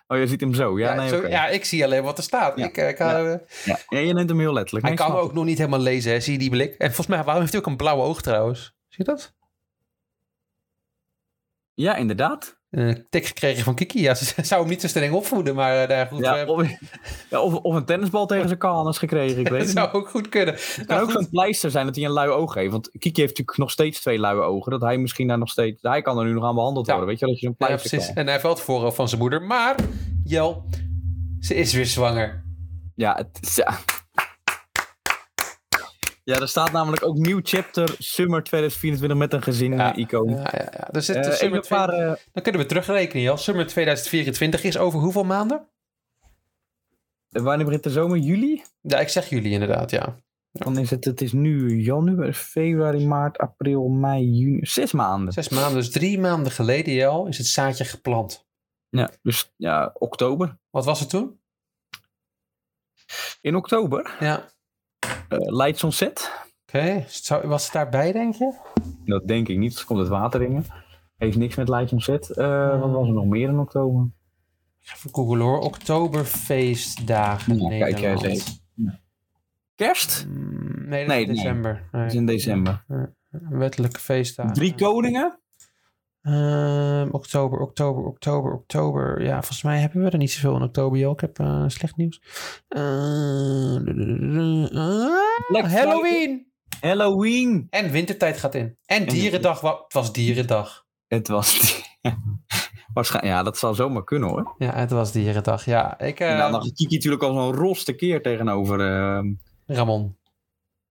[0.07, 0.79] oh, je ziet hem zo.
[0.79, 2.59] Ja, Ja, nee, zo- ja ik zie alleen wat er staat.
[2.59, 2.65] Ja.
[2.67, 3.19] Ik, eh, ik, Ja.
[3.25, 3.79] eh, Ja.
[3.89, 4.87] ja, je neemt hem heel letterlijk.
[4.87, 6.21] Hij kan ook nog niet helemaal lezen, hè?
[6.21, 6.75] zie je die blik?
[6.75, 8.61] En volgens mij, waarom heeft hij ook een blauwe oog trouwens?
[8.89, 9.35] Zie je dat?
[11.75, 12.61] Ja, inderdaad.
[12.73, 14.01] Een tik gekregen van Kiki.
[14.01, 16.19] Ja, ze zou hem niet zo streng opvoeden, maar eh, daar goed.
[16.25, 16.67] Ja, eh, of,
[17.31, 19.41] ja, of, of een tennisbal tegen zijn kanus gekregen.
[19.41, 20.55] Ik weet dat zou ook goed kunnen.
[20.55, 22.71] Het kan Nou, ook zo'n pleister zijn dat hij een lui oog heeft.
[22.73, 24.71] Want Kiki heeft natuurlijk nog steeds twee luie ogen.
[24.73, 25.83] Dat hij misschien daar nog steeds...
[25.83, 26.93] Hij kan er nu nog aan behandeld Ja.
[26.93, 27.11] worden.
[27.11, 28.07] Weet je, dat je zo'n Ja, pleister precies.
[28.15, 28.17] kan.
[28.17, 29.43] En hij het voorhoofd van zijn moeder.
[29.43, 29.75] Maar,
[30.25, 30.65] Jel,
[31.41, 32.45] ze is weer zwanger.
[32.95, 33.55] Ja, het is...
[33.57, 33.79] Ja.
[36.25, 39.93] Ja, er staat namelijk ook nieuw chapter Summer 2024 met een gezin Ja.
[39.95, 40.29] eh, icoon.
[40.29, 40.89] Ja, ja, ja.
[40.91, 43.37] Dus het Eh, is ik Summer heb maar, 20 eh, Dan kunnen we terugrekenen, Jel.
[43.37, 45.67] Summer 2024 is over hoeveel maanden?
[47.29, 48.17] wanneer begint de zomer?
[48.19, 48.63] Juli?
[48.81, 50.17] Ja, ik zeg jullie inderdaad, ja.
[50.51, 54.67] Dan is het, het is nu januari, februari, maart, april, mei, juni.
[54.67, 55.33] Zes maanden.
[55.33, 58.47] Zes maanden, dus drie maanden geleden, Jel, is het zaadje geplant.
[58.89, 60.59] Ja, dus ja, oktober.
[60.71, 61.41] Wat was het toen?
[63.41, 64.49] In oktober, Ja,
[65.39, 66.31] Lights on Set.
[66.67, 67.05] oké.
[67.09, 68.53] Zou- Was het daarbij, denk je?
[69.05, 70.65] Dat denk ik niet, er komt het water in.
[71.17, 72.31] Heeft niks met Lights on Set.
[72.31, 74.11] Eh, Wat was er nog meer in oktober?
[74.95, 75.59] Even googlen hoor.
[75.61, 78.61] Oktoberfeestdagen Ja, kijk jij eens Nederland.
[79.75, 80.27] Kerst?
[80.29, 81.35] Mm, Nee, dat Nee, is nee.
[81.37, 81.73] december.
[81.93, 82.03] Nee.
[82.03, 82.85] Dat is in december.
[83.51, 84.53] Wettelijke feestdagen.
[84.53, 85.41] Drie koningen?
[86.23, 89.23] Ehm, oktober, oktober, oktober, oktober.
[89.23, 91.13] Ja, volgens mij hebben we er niet zoveel in oktober, joh.
[91.13, 92.21] Ik heb eh, slecht nieuws.
[92.69, 92.81] Eh,
[95.49, 96.47] Halloween!
[96.81, 97.67] Halloween!
[97.71, 98.77] En wintertijd gaat in.
[98.87, 99.61] En dierendag.
[99.61, 100.87] Het was dierendag.
[101.07, 101.81] Het was...
[102.95, 104.55] Waarschijnlijk, ja, dat zal zomaar kunnen hoor.
[104.59, 105.65] Ja, het was dierendag.
[105.65, 106.21] Ja, ik...
[106.21, 108.81] eh, en dan had Kiki natuurlijk al zo'n roste keer tegenover...
[108.81, 109.33] ehm,
[109.67, 110.17] Ramon.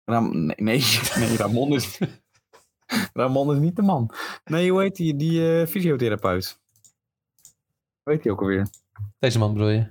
[0.05, 0.83] Ram, nee, nee,
[1.19, 1.99] nee, Ramon is...
[3.13, 4.13] Ramon is niet de man.
[4.43, 6.59] Nee, hoe heet die, die eh, fysiotherapeut?
[8.03, 8.67] Hoe heet die ook alweer?
[9.19, 9.87] Deze man bedoel je?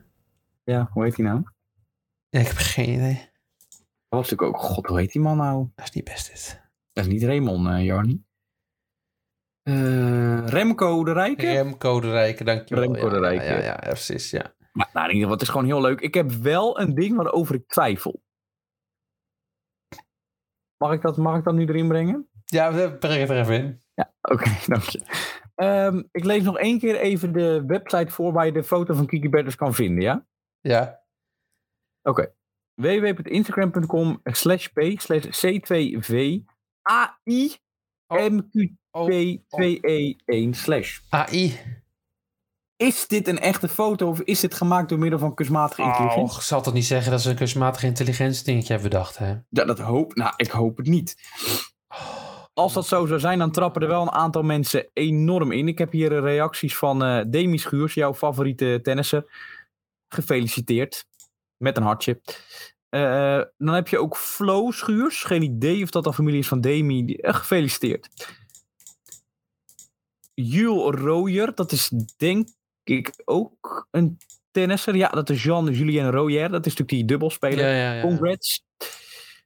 [0.65, 1.43] Ja, hoe heet die nou?
[2.29, 3.15] Ja, ik heb geen idee.
[4.09, 4.63] Dat was natuurlijk ook...
[4.63, 5.69] God, hoe heet die man nou?
[5.75, 6.61] Dat is niet best dit.
[6.93, 8.25] Dat is niet Raymond, eh Jarni.
[9.63, 11.53] Eh, Remco de Rijke?
[11.53, 12.85] Remco de Rijke, dankjewel.
[12.85, 13.45] Remco de Ja, Rijke.
[13.45, 14.55] Ja, ja, ja, precies, ja.
[14.73, 16.01] Maar nou, in ieder geval, het is gewoon heel leuk.
[16.01, 18.23] Ik heb wel een ding waarover ik twijfel.
[20.77, 22.30] Mag ik dat, mag ik dat nu erin brengen?
[22.51, 23.81] Ja, we brengen het er even in.
[24.21, 25.01] Oké, dank je.
[25.55, 29.07] Ehm, ik lees nog één keer even de website voor waar je de foto van
[29.07, 30.27] Kiki Bertens kan vinden, ja?
[30.61, 31.03] Ja.
[32.75, 36.43] www.instagram.com slash p slash c2v
[36.83, 37.59] ai
[38.11, 41.01] mq221 slash.
[41.09, 41.59] AI.
[42.77, 46.31] Is dit een echte foto of is dit gemaakt door middel van kunstmatige intelligentie?
[46.31, 49.35] Oh, ik zal toch niet zeggen dat ze een kunstmatige intelligentie dingetje hebben bedacht, hè?
[49.49, 51.17] Ja, dat hoop, nou, ik hoop het niet.
[52.61, 55.69] Als dat zo zou zijn, dan trappen er wel een aantal mensen enorm in.
[55.69, 59.25] Ik heb hier eh, reacties van eh Demi Schuurs, jouw favoriete tennisser.
[60.09, 61.07] Gefeliciteerd.
[61.57, 62.21] Met een hartje.
[62.89, 65.23] Eh, dan heb je ook Flo Schuurs.
[65.23, 67.19] Geen idee of dat de familie is van Demi.
[67.21, 68.09] Gefeliciteerd.
[70.35, 71.55] Jules Royer.
[71.55, 72.49] Dat is denk
[72.85, 74.19] ik ook een
[74.51, 74.97] tennisser.
[74.97, 76.51] Ja, dat is Jean-Julien Royer.
[76.51, 77.69] Dat is natuurlijk die dubbelspeler.
[77.69, 78.03] Ja, ja, ja.
[78.03, 78.65] Congrats.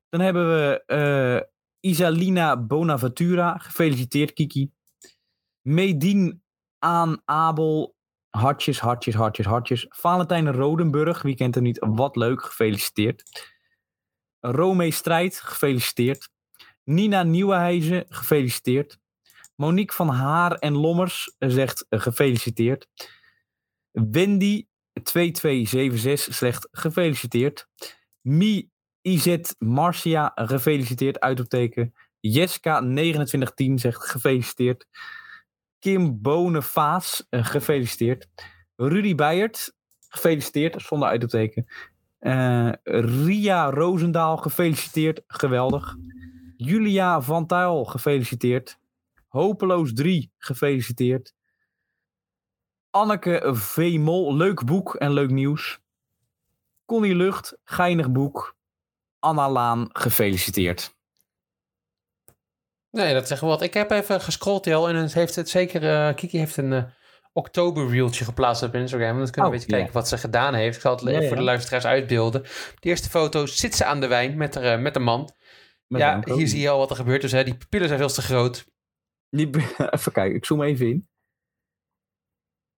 [0.09, 1.53] Dan hebben we
[1.85, 3.59] Isalina Bonaventura.
[3.59, 4.71] Gefeliciteerd, Kiki.
[5.63, 6.43] Medin
[6.79, 7.97] aan Abel.
[8.31, 9.87] Hartjes, hartjes, hartjes, hartjes.
[9.89, 11.23] Valentijn Rodenburg.
[11.23, 11.79] Wie kent hem niet?
[11.81, 12.43] Wat leuk.
[12.43, 13.23] Gefeliciteerd.
[14.41, 15.41] Rome Strijd.
[15.41, 16.29] Gefeliciteerd.
[16.85, 18.05] Nina Nieuwenhuizen.
[18.09, 18.99] Gefeliciteerd.
[19.57, 22.89] Monique van Haar en Lommers zegt eh, gefeliciteerd.
[23.91, 24.67] Wendy
[25.03, 27.69] 2276 zegt gefeliciteerd.
[28.21, 28.73] Mi
[29.05, 31.95] Izet Marcia, gefeliciteerd, uitroepteken.
[32.21, 34.87] Jeska 2910 zegt gefeliciteerd.
[35.79, 38.29] Kim Bonenvaas, eh, gefeliciteerd.
[38.77, 39.75] Rudy Beijert,
[40.09, 41.67] gefeliciteerd, zonder uitroepteken.
[42.19, 42.73] Eh,
[43.25, 45.97] Ria Roosendaal, gefeliciteerd, geweldig.
[46.57, 48.79] Julia Van Tuil, gefeliciteerd.
[49.29, 51.35] Hopeloos 3, gefeliciteerd.
[52.91, 53.97] Anneke V.
[53.99, 55.81] Mol, leuk boek en leuk nieuws.
[56.85, 58.57] Connie Lucht, geinig boek.
[59.25, 60.95] Anna Laan, gefeliciteerd.
[62.91, 63.63] Nee, dat zeggen we wat.
[63.63, 66.09] Ik heb even gescrolld, Jel, en het heeft het zeker...
[66.09, 66.85] eh, Kiki heeft een eh
[67.37, 69.19] oktober reeltje geplaatst op Instagram.
[69.19, 70.77] Dan kunnen we Oh, een beetje kijken wat ze gedaan heeft.
[70.77, 71.29] Ik zal het Ja, even ja.
[71.29, 72.43] voor de luisteraars uitbeelden.
[72.81, 75.31] De eerste foto zit ze aan de wijn met, haar, eh, met een man.
[75.87, 77.21] Met ja, hier zie je al wat er gebeurt.
[77.21, 78.65] Dus hè, die pupillen zijn veel te groot.
[79.31, 79.51] Die,
[79.91, 81.09] even kijken, ik zoom even in.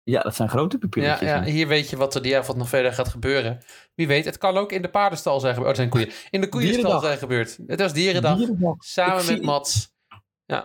[0.08, 1.30] Ja, dat zijn grote Ja, pupilletjes.
[1.30, 3.64] ja, hier weet je wat er die avond nog verder gaat gebeuren.
[3.96, 5.72] Wie weet, het kan ook in de paardenstal zijn gebeurd.
[5.72, 6.10] Oh, zijn koeien.
[6.30, 7.06] In de koeienstal Dierendag.
[7.06, 7.60] zijn gebeurd.
[7.68, 8.38] Het was dierendag.
[8.38, 8.76] Dierendag.
[8.84, 9.94] Samen Ik met zie- Mats.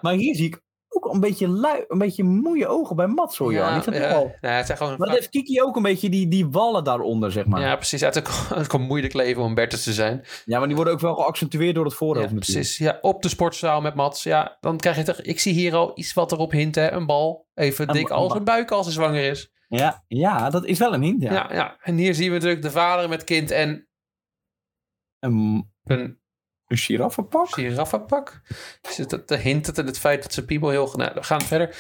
[0.01, 0.61] Maar hier zie ik
[1.11, 3.77] ook een beetje lui, een beetje moeie ogen bij Mats hoor, Jan.
[3.77, 4.11] Ik vind het ja.
[4.11, 6.85] wel- Nou, het zijn gewoon Maar dat heeft Kiki ook een beetje die, die wallen
[6.85, 7.61] daaronder, zeg maar.
[7.61, 7.77] Ja, Ja.
[7.77, 8.01] precies.
[8.01, 8.23] Het is
[8.67, 10.25] gewoon moeilijk leven om Bertus te zijn.
[10.47, 12.79] maar die worden ook wel geaccentueerd door het voorhoofd Ja, precies.
[12.79, 14.23] Ja, op de sportzaal met Mats.
[14.23, 15.21] Ja, dan krijg je toch...
[15.21, 16.91] Ik zie hier al iets wat erop hint, hè.
[16.93, 17.49] Een bal.
[17.55, 19.53] Even Een dik als een een buik als ze zwanger is.
[19.69, 21.33] Ja, ja, dat is wel een hint, ja.
[21.33, 21.49] Ja.
[21.53, 23.89] ja, En hier zien we natuurlijk de vader met kind en
[25.19, 26.20] Een, een
[26.71, 27.49] een giraffenpak?
[27.53, 28.41] giraffapak.
[28.89, 30.93] Is het dat- de hint het het feit dat ze piemel heel...
[30.97, 31.77] Nou, we gaan verder.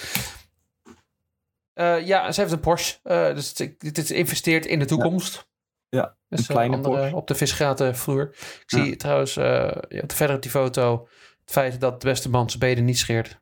[1.73, 2.99] Eh, ja, ze heeft een Porsche.
[3.03, 5.49] Eh, dus het, dit is investeerd in de toekomst.
[5.89, 7.17] Ja, Dus een eh, kleine andere- Porsche.
[7.17, 8.29] Op de visgraten vloer.
[8.41, 11.09] Ik zie trouwens ja, verder op die foto
[11.41, 13.41] het feit dat de beste man zijn benen niet scheert.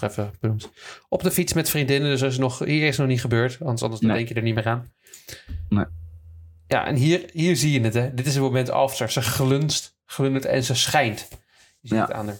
[0.00, 0.70] Even benoemd.
[1.08, 2.10] Op de fiets met vriendinnen.
[2.10, 3.56] Dus is nog, hier is nog niet gebeurd.
[3.60, 4.92] Anders, anders dan denk je er niet meer aan.
[5.68, 5.84] Nee.
[6.66, 7.94] Ja, en hier, hier zie je het.
[7.94, 8.14] Hè.
[8.14, 9.10] Dit is het moment after.
[9.10, 11.28] Ze glunst, glundert en ze schijnt.
[11.80, 12.04] Je ziet Ja.
[12.06, 12.38] het aan haar.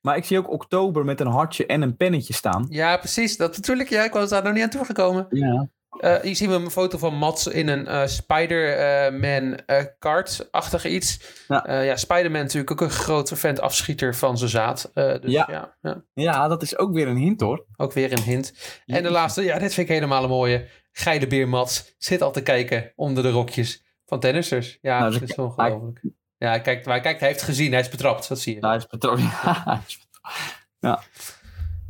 [0.00, 2.66] Maar ik zie ook oktober met een hartje en een pennetje staan.
[2.68, 3.36] Ja, precies.
[3.36, 3.88] Dat natuurlijk.
[3.88, 5.26] Ja, ik was daar nog niet aan toegekomen.
[5.30, 5.68] Ja.
[6.00, 11.20] Eh, hier zien we een foto van Mats in een eh, Spider-Man eh kart-achtig iets.
[11.48, 11.80] Ja.
[11.82, 14.90] Ja, Spider-Man natuurlijk ook een grote vent afschieter van zijn zaad.
[14.94, 15.46] Dus ja.
[15.50, 15.74] Ja.
[15.80, 17.66] Ja, ja, dat is ook weer een hint hoor.
[17.76, 18.52] ook weer een hint.
[18.86, 20.68] En de laatste, ja, dit vind ik helemaal een mooie.
[20.92, 24.78] Geile beer Mats zit al te kijken onder de rokjes van tennissers.
[24.80, 26.00] Ja, Nou, dat is ongelooflijk.
[26.40, 28.60] Ja, hij kijkt, maar hij kijkt, hij heeft gezien, hij is betrapt, dat zie je.
[28.60, 29.24] Nou, hij is betrokken.
[29.44, 30.42] Ja, hij is betrokken.
[30.78, 31.00] ja.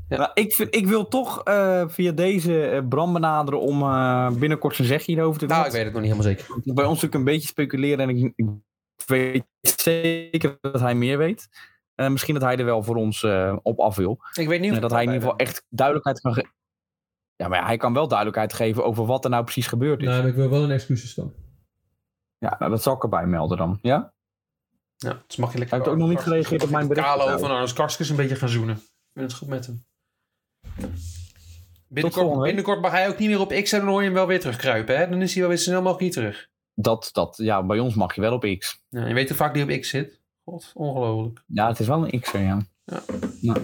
[0.08, 0.18] Ja.
[0.18, 4.76] Maar ik, vind, ik wil toch eh, via deze eh, Bram benaderen om eh, binnenkort
[4.76, 5.56] zijn zegje hierover te doen.
[5.56, 6.74] nou, ik weet het nog niet helemaal zeker.
[6.74, 8.46] Bij ons natuurlijk een beetje speculeren en ik, ik
[9.06, 11.48] weet zeker dat hij meer weet.
[11.94, 14.18] Eh, misschien dat hij er wel voor ons eh, op af wil.
[14.32, 16.50] Ik weet niet dat hij in ieder geval echt duidelijkheid kan geven.
[17.36, 20.08] Ja, maar ja, hij kan wel duidelijkheid geven over wat er nou precies gebeurd is.
[20.08, 21.32] Nou, ik wil wel een excuses dan.
[22.38, 23.78] Ja, nou, dat zal ik erbij melden dan.
[23.82, 24.12] Ja?
[25.02, 25.76] Ja, mag je lekker...
[25.76, 27.06] Hij heeft ook nog niet gereageerd op mijn bericht.
[27.06, 28.76] Kalo van Arnold Karskens een beetje gaan zoenen.
[28.76, 29.84] Ik vind het goed met hem.
[31.88, 34.26] Binnenkort, binnenkort mag hij ook niet meer op X en dan hoor je hem wel
[34.26, 34.98] weer terugkruipen.
[34.98, 35.08] Hè?
[35.08, 36.48] Dan is hij wel weer zo snel mogelijk niet terug.
[36.74, 38.82] Dat, dat, ja, bij ons mag je wel op X.
[38.88, 40.20] Ja, je weet hoe vaak die op X zit.
[40.44, 41.42] God, ongelooflijk.
[41.46, 42.58] Ja, het is wel een X'er, ja.
[42.84, 43.02] Ja.
[43.40, 43.54] Ja.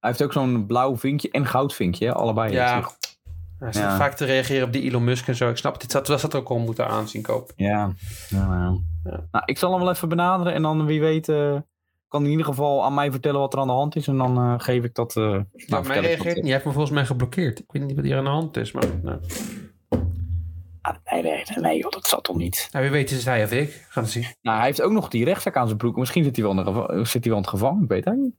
[0.00, 2.52] Hij heeft ook zo'n blauw vinkje en goud vinkje, allebei.
[2.52, 2.90] Ja,
[3.60, 3.96] hij zit Ja.
[3.96, 5.50] vaak te reageren op die Elon Musk en zo.
[5.50, 7.54] Ik snap het, dit had, dat er ook al moeten aanzien kopen.
[7.56, 7.92] Ja.
[8.28, 8.74] Ja.
[9.30, 11.56] Nou, ik zal hem wel even benaderen en dan wie weet eh,
[12.08, 14.06] kan hij in ieder geval aan mij vertellen wat er aan de hand is.
[14.08, 15.16] En dan eh, geef ik dat...
[15.16, 16.44] eh nou, Nou, vertel mij reageert niet.
[16.44, 17.58] Hij heeft me volgens mij geblokkeerd.
[17.58, 18.84] Ik weet niet wat hier aan de hand is, maar...
[19.02, 19.18] Nou,
[20.82, 22.68] Ah, nee, nee, joh, dat zat toch niet.
[22.72, 23.68] nou, wie weet is het hij of ik.
[23.68, 24.26] We gaan het zien.
[24.42, 25.96] Nou, hij heeft ook nog die rechtszaak aan zijn broek.
[25.96, 28.14] Misschien zit hij wel in, de zit hij wel in het gevangen, ik weet hij
[28.14, 28.34] niet.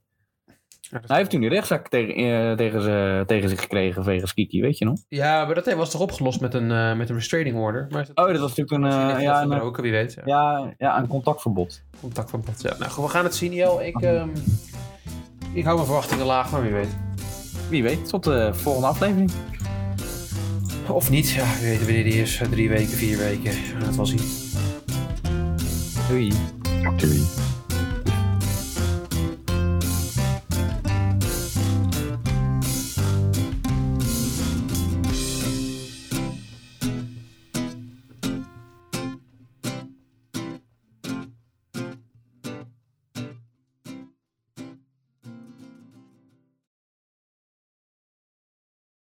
[0.92, 4.60] Ja, Hij heeft toen die rechtszaak tegen, eh, tegen, ze, tegen zich gekregen wegens Kiki,
[4.60, 4.98] weet je nog?
[5.08, 7.86] Ja, maar dat was toch opgelost met een, eh, met een restraining order.
[7.90, 8.84] Maar Oh, dat was natuurlijk een,
[9.16, 10.12] eh, ja, een, wie weet.
[10.14, 10.22] Ja.
[10.24, 11.82] ja, ja, een contactverbod.
[12.00, 12.62] Contact van pad.
[12.62, 13.82] Ja, nou goed, we gaan het zien, Jel.
[13.82, 14.28] Ik, ehm,
[15.52, 16.96] ik hou mijn verwachtingen laag, maar wie weet.
[17.68, 19.30] Wie weet, tot de volgende aflevering.
[20.88, 22.40] Of niet, ja, wie weet wanneer die is.
[22.50, 23.50] Drie weken, vier weken.
[23.50, 24.20] We gaan het wel zien.
[26.08, 26.32] Doei.
[26.96, 27.51] Doei.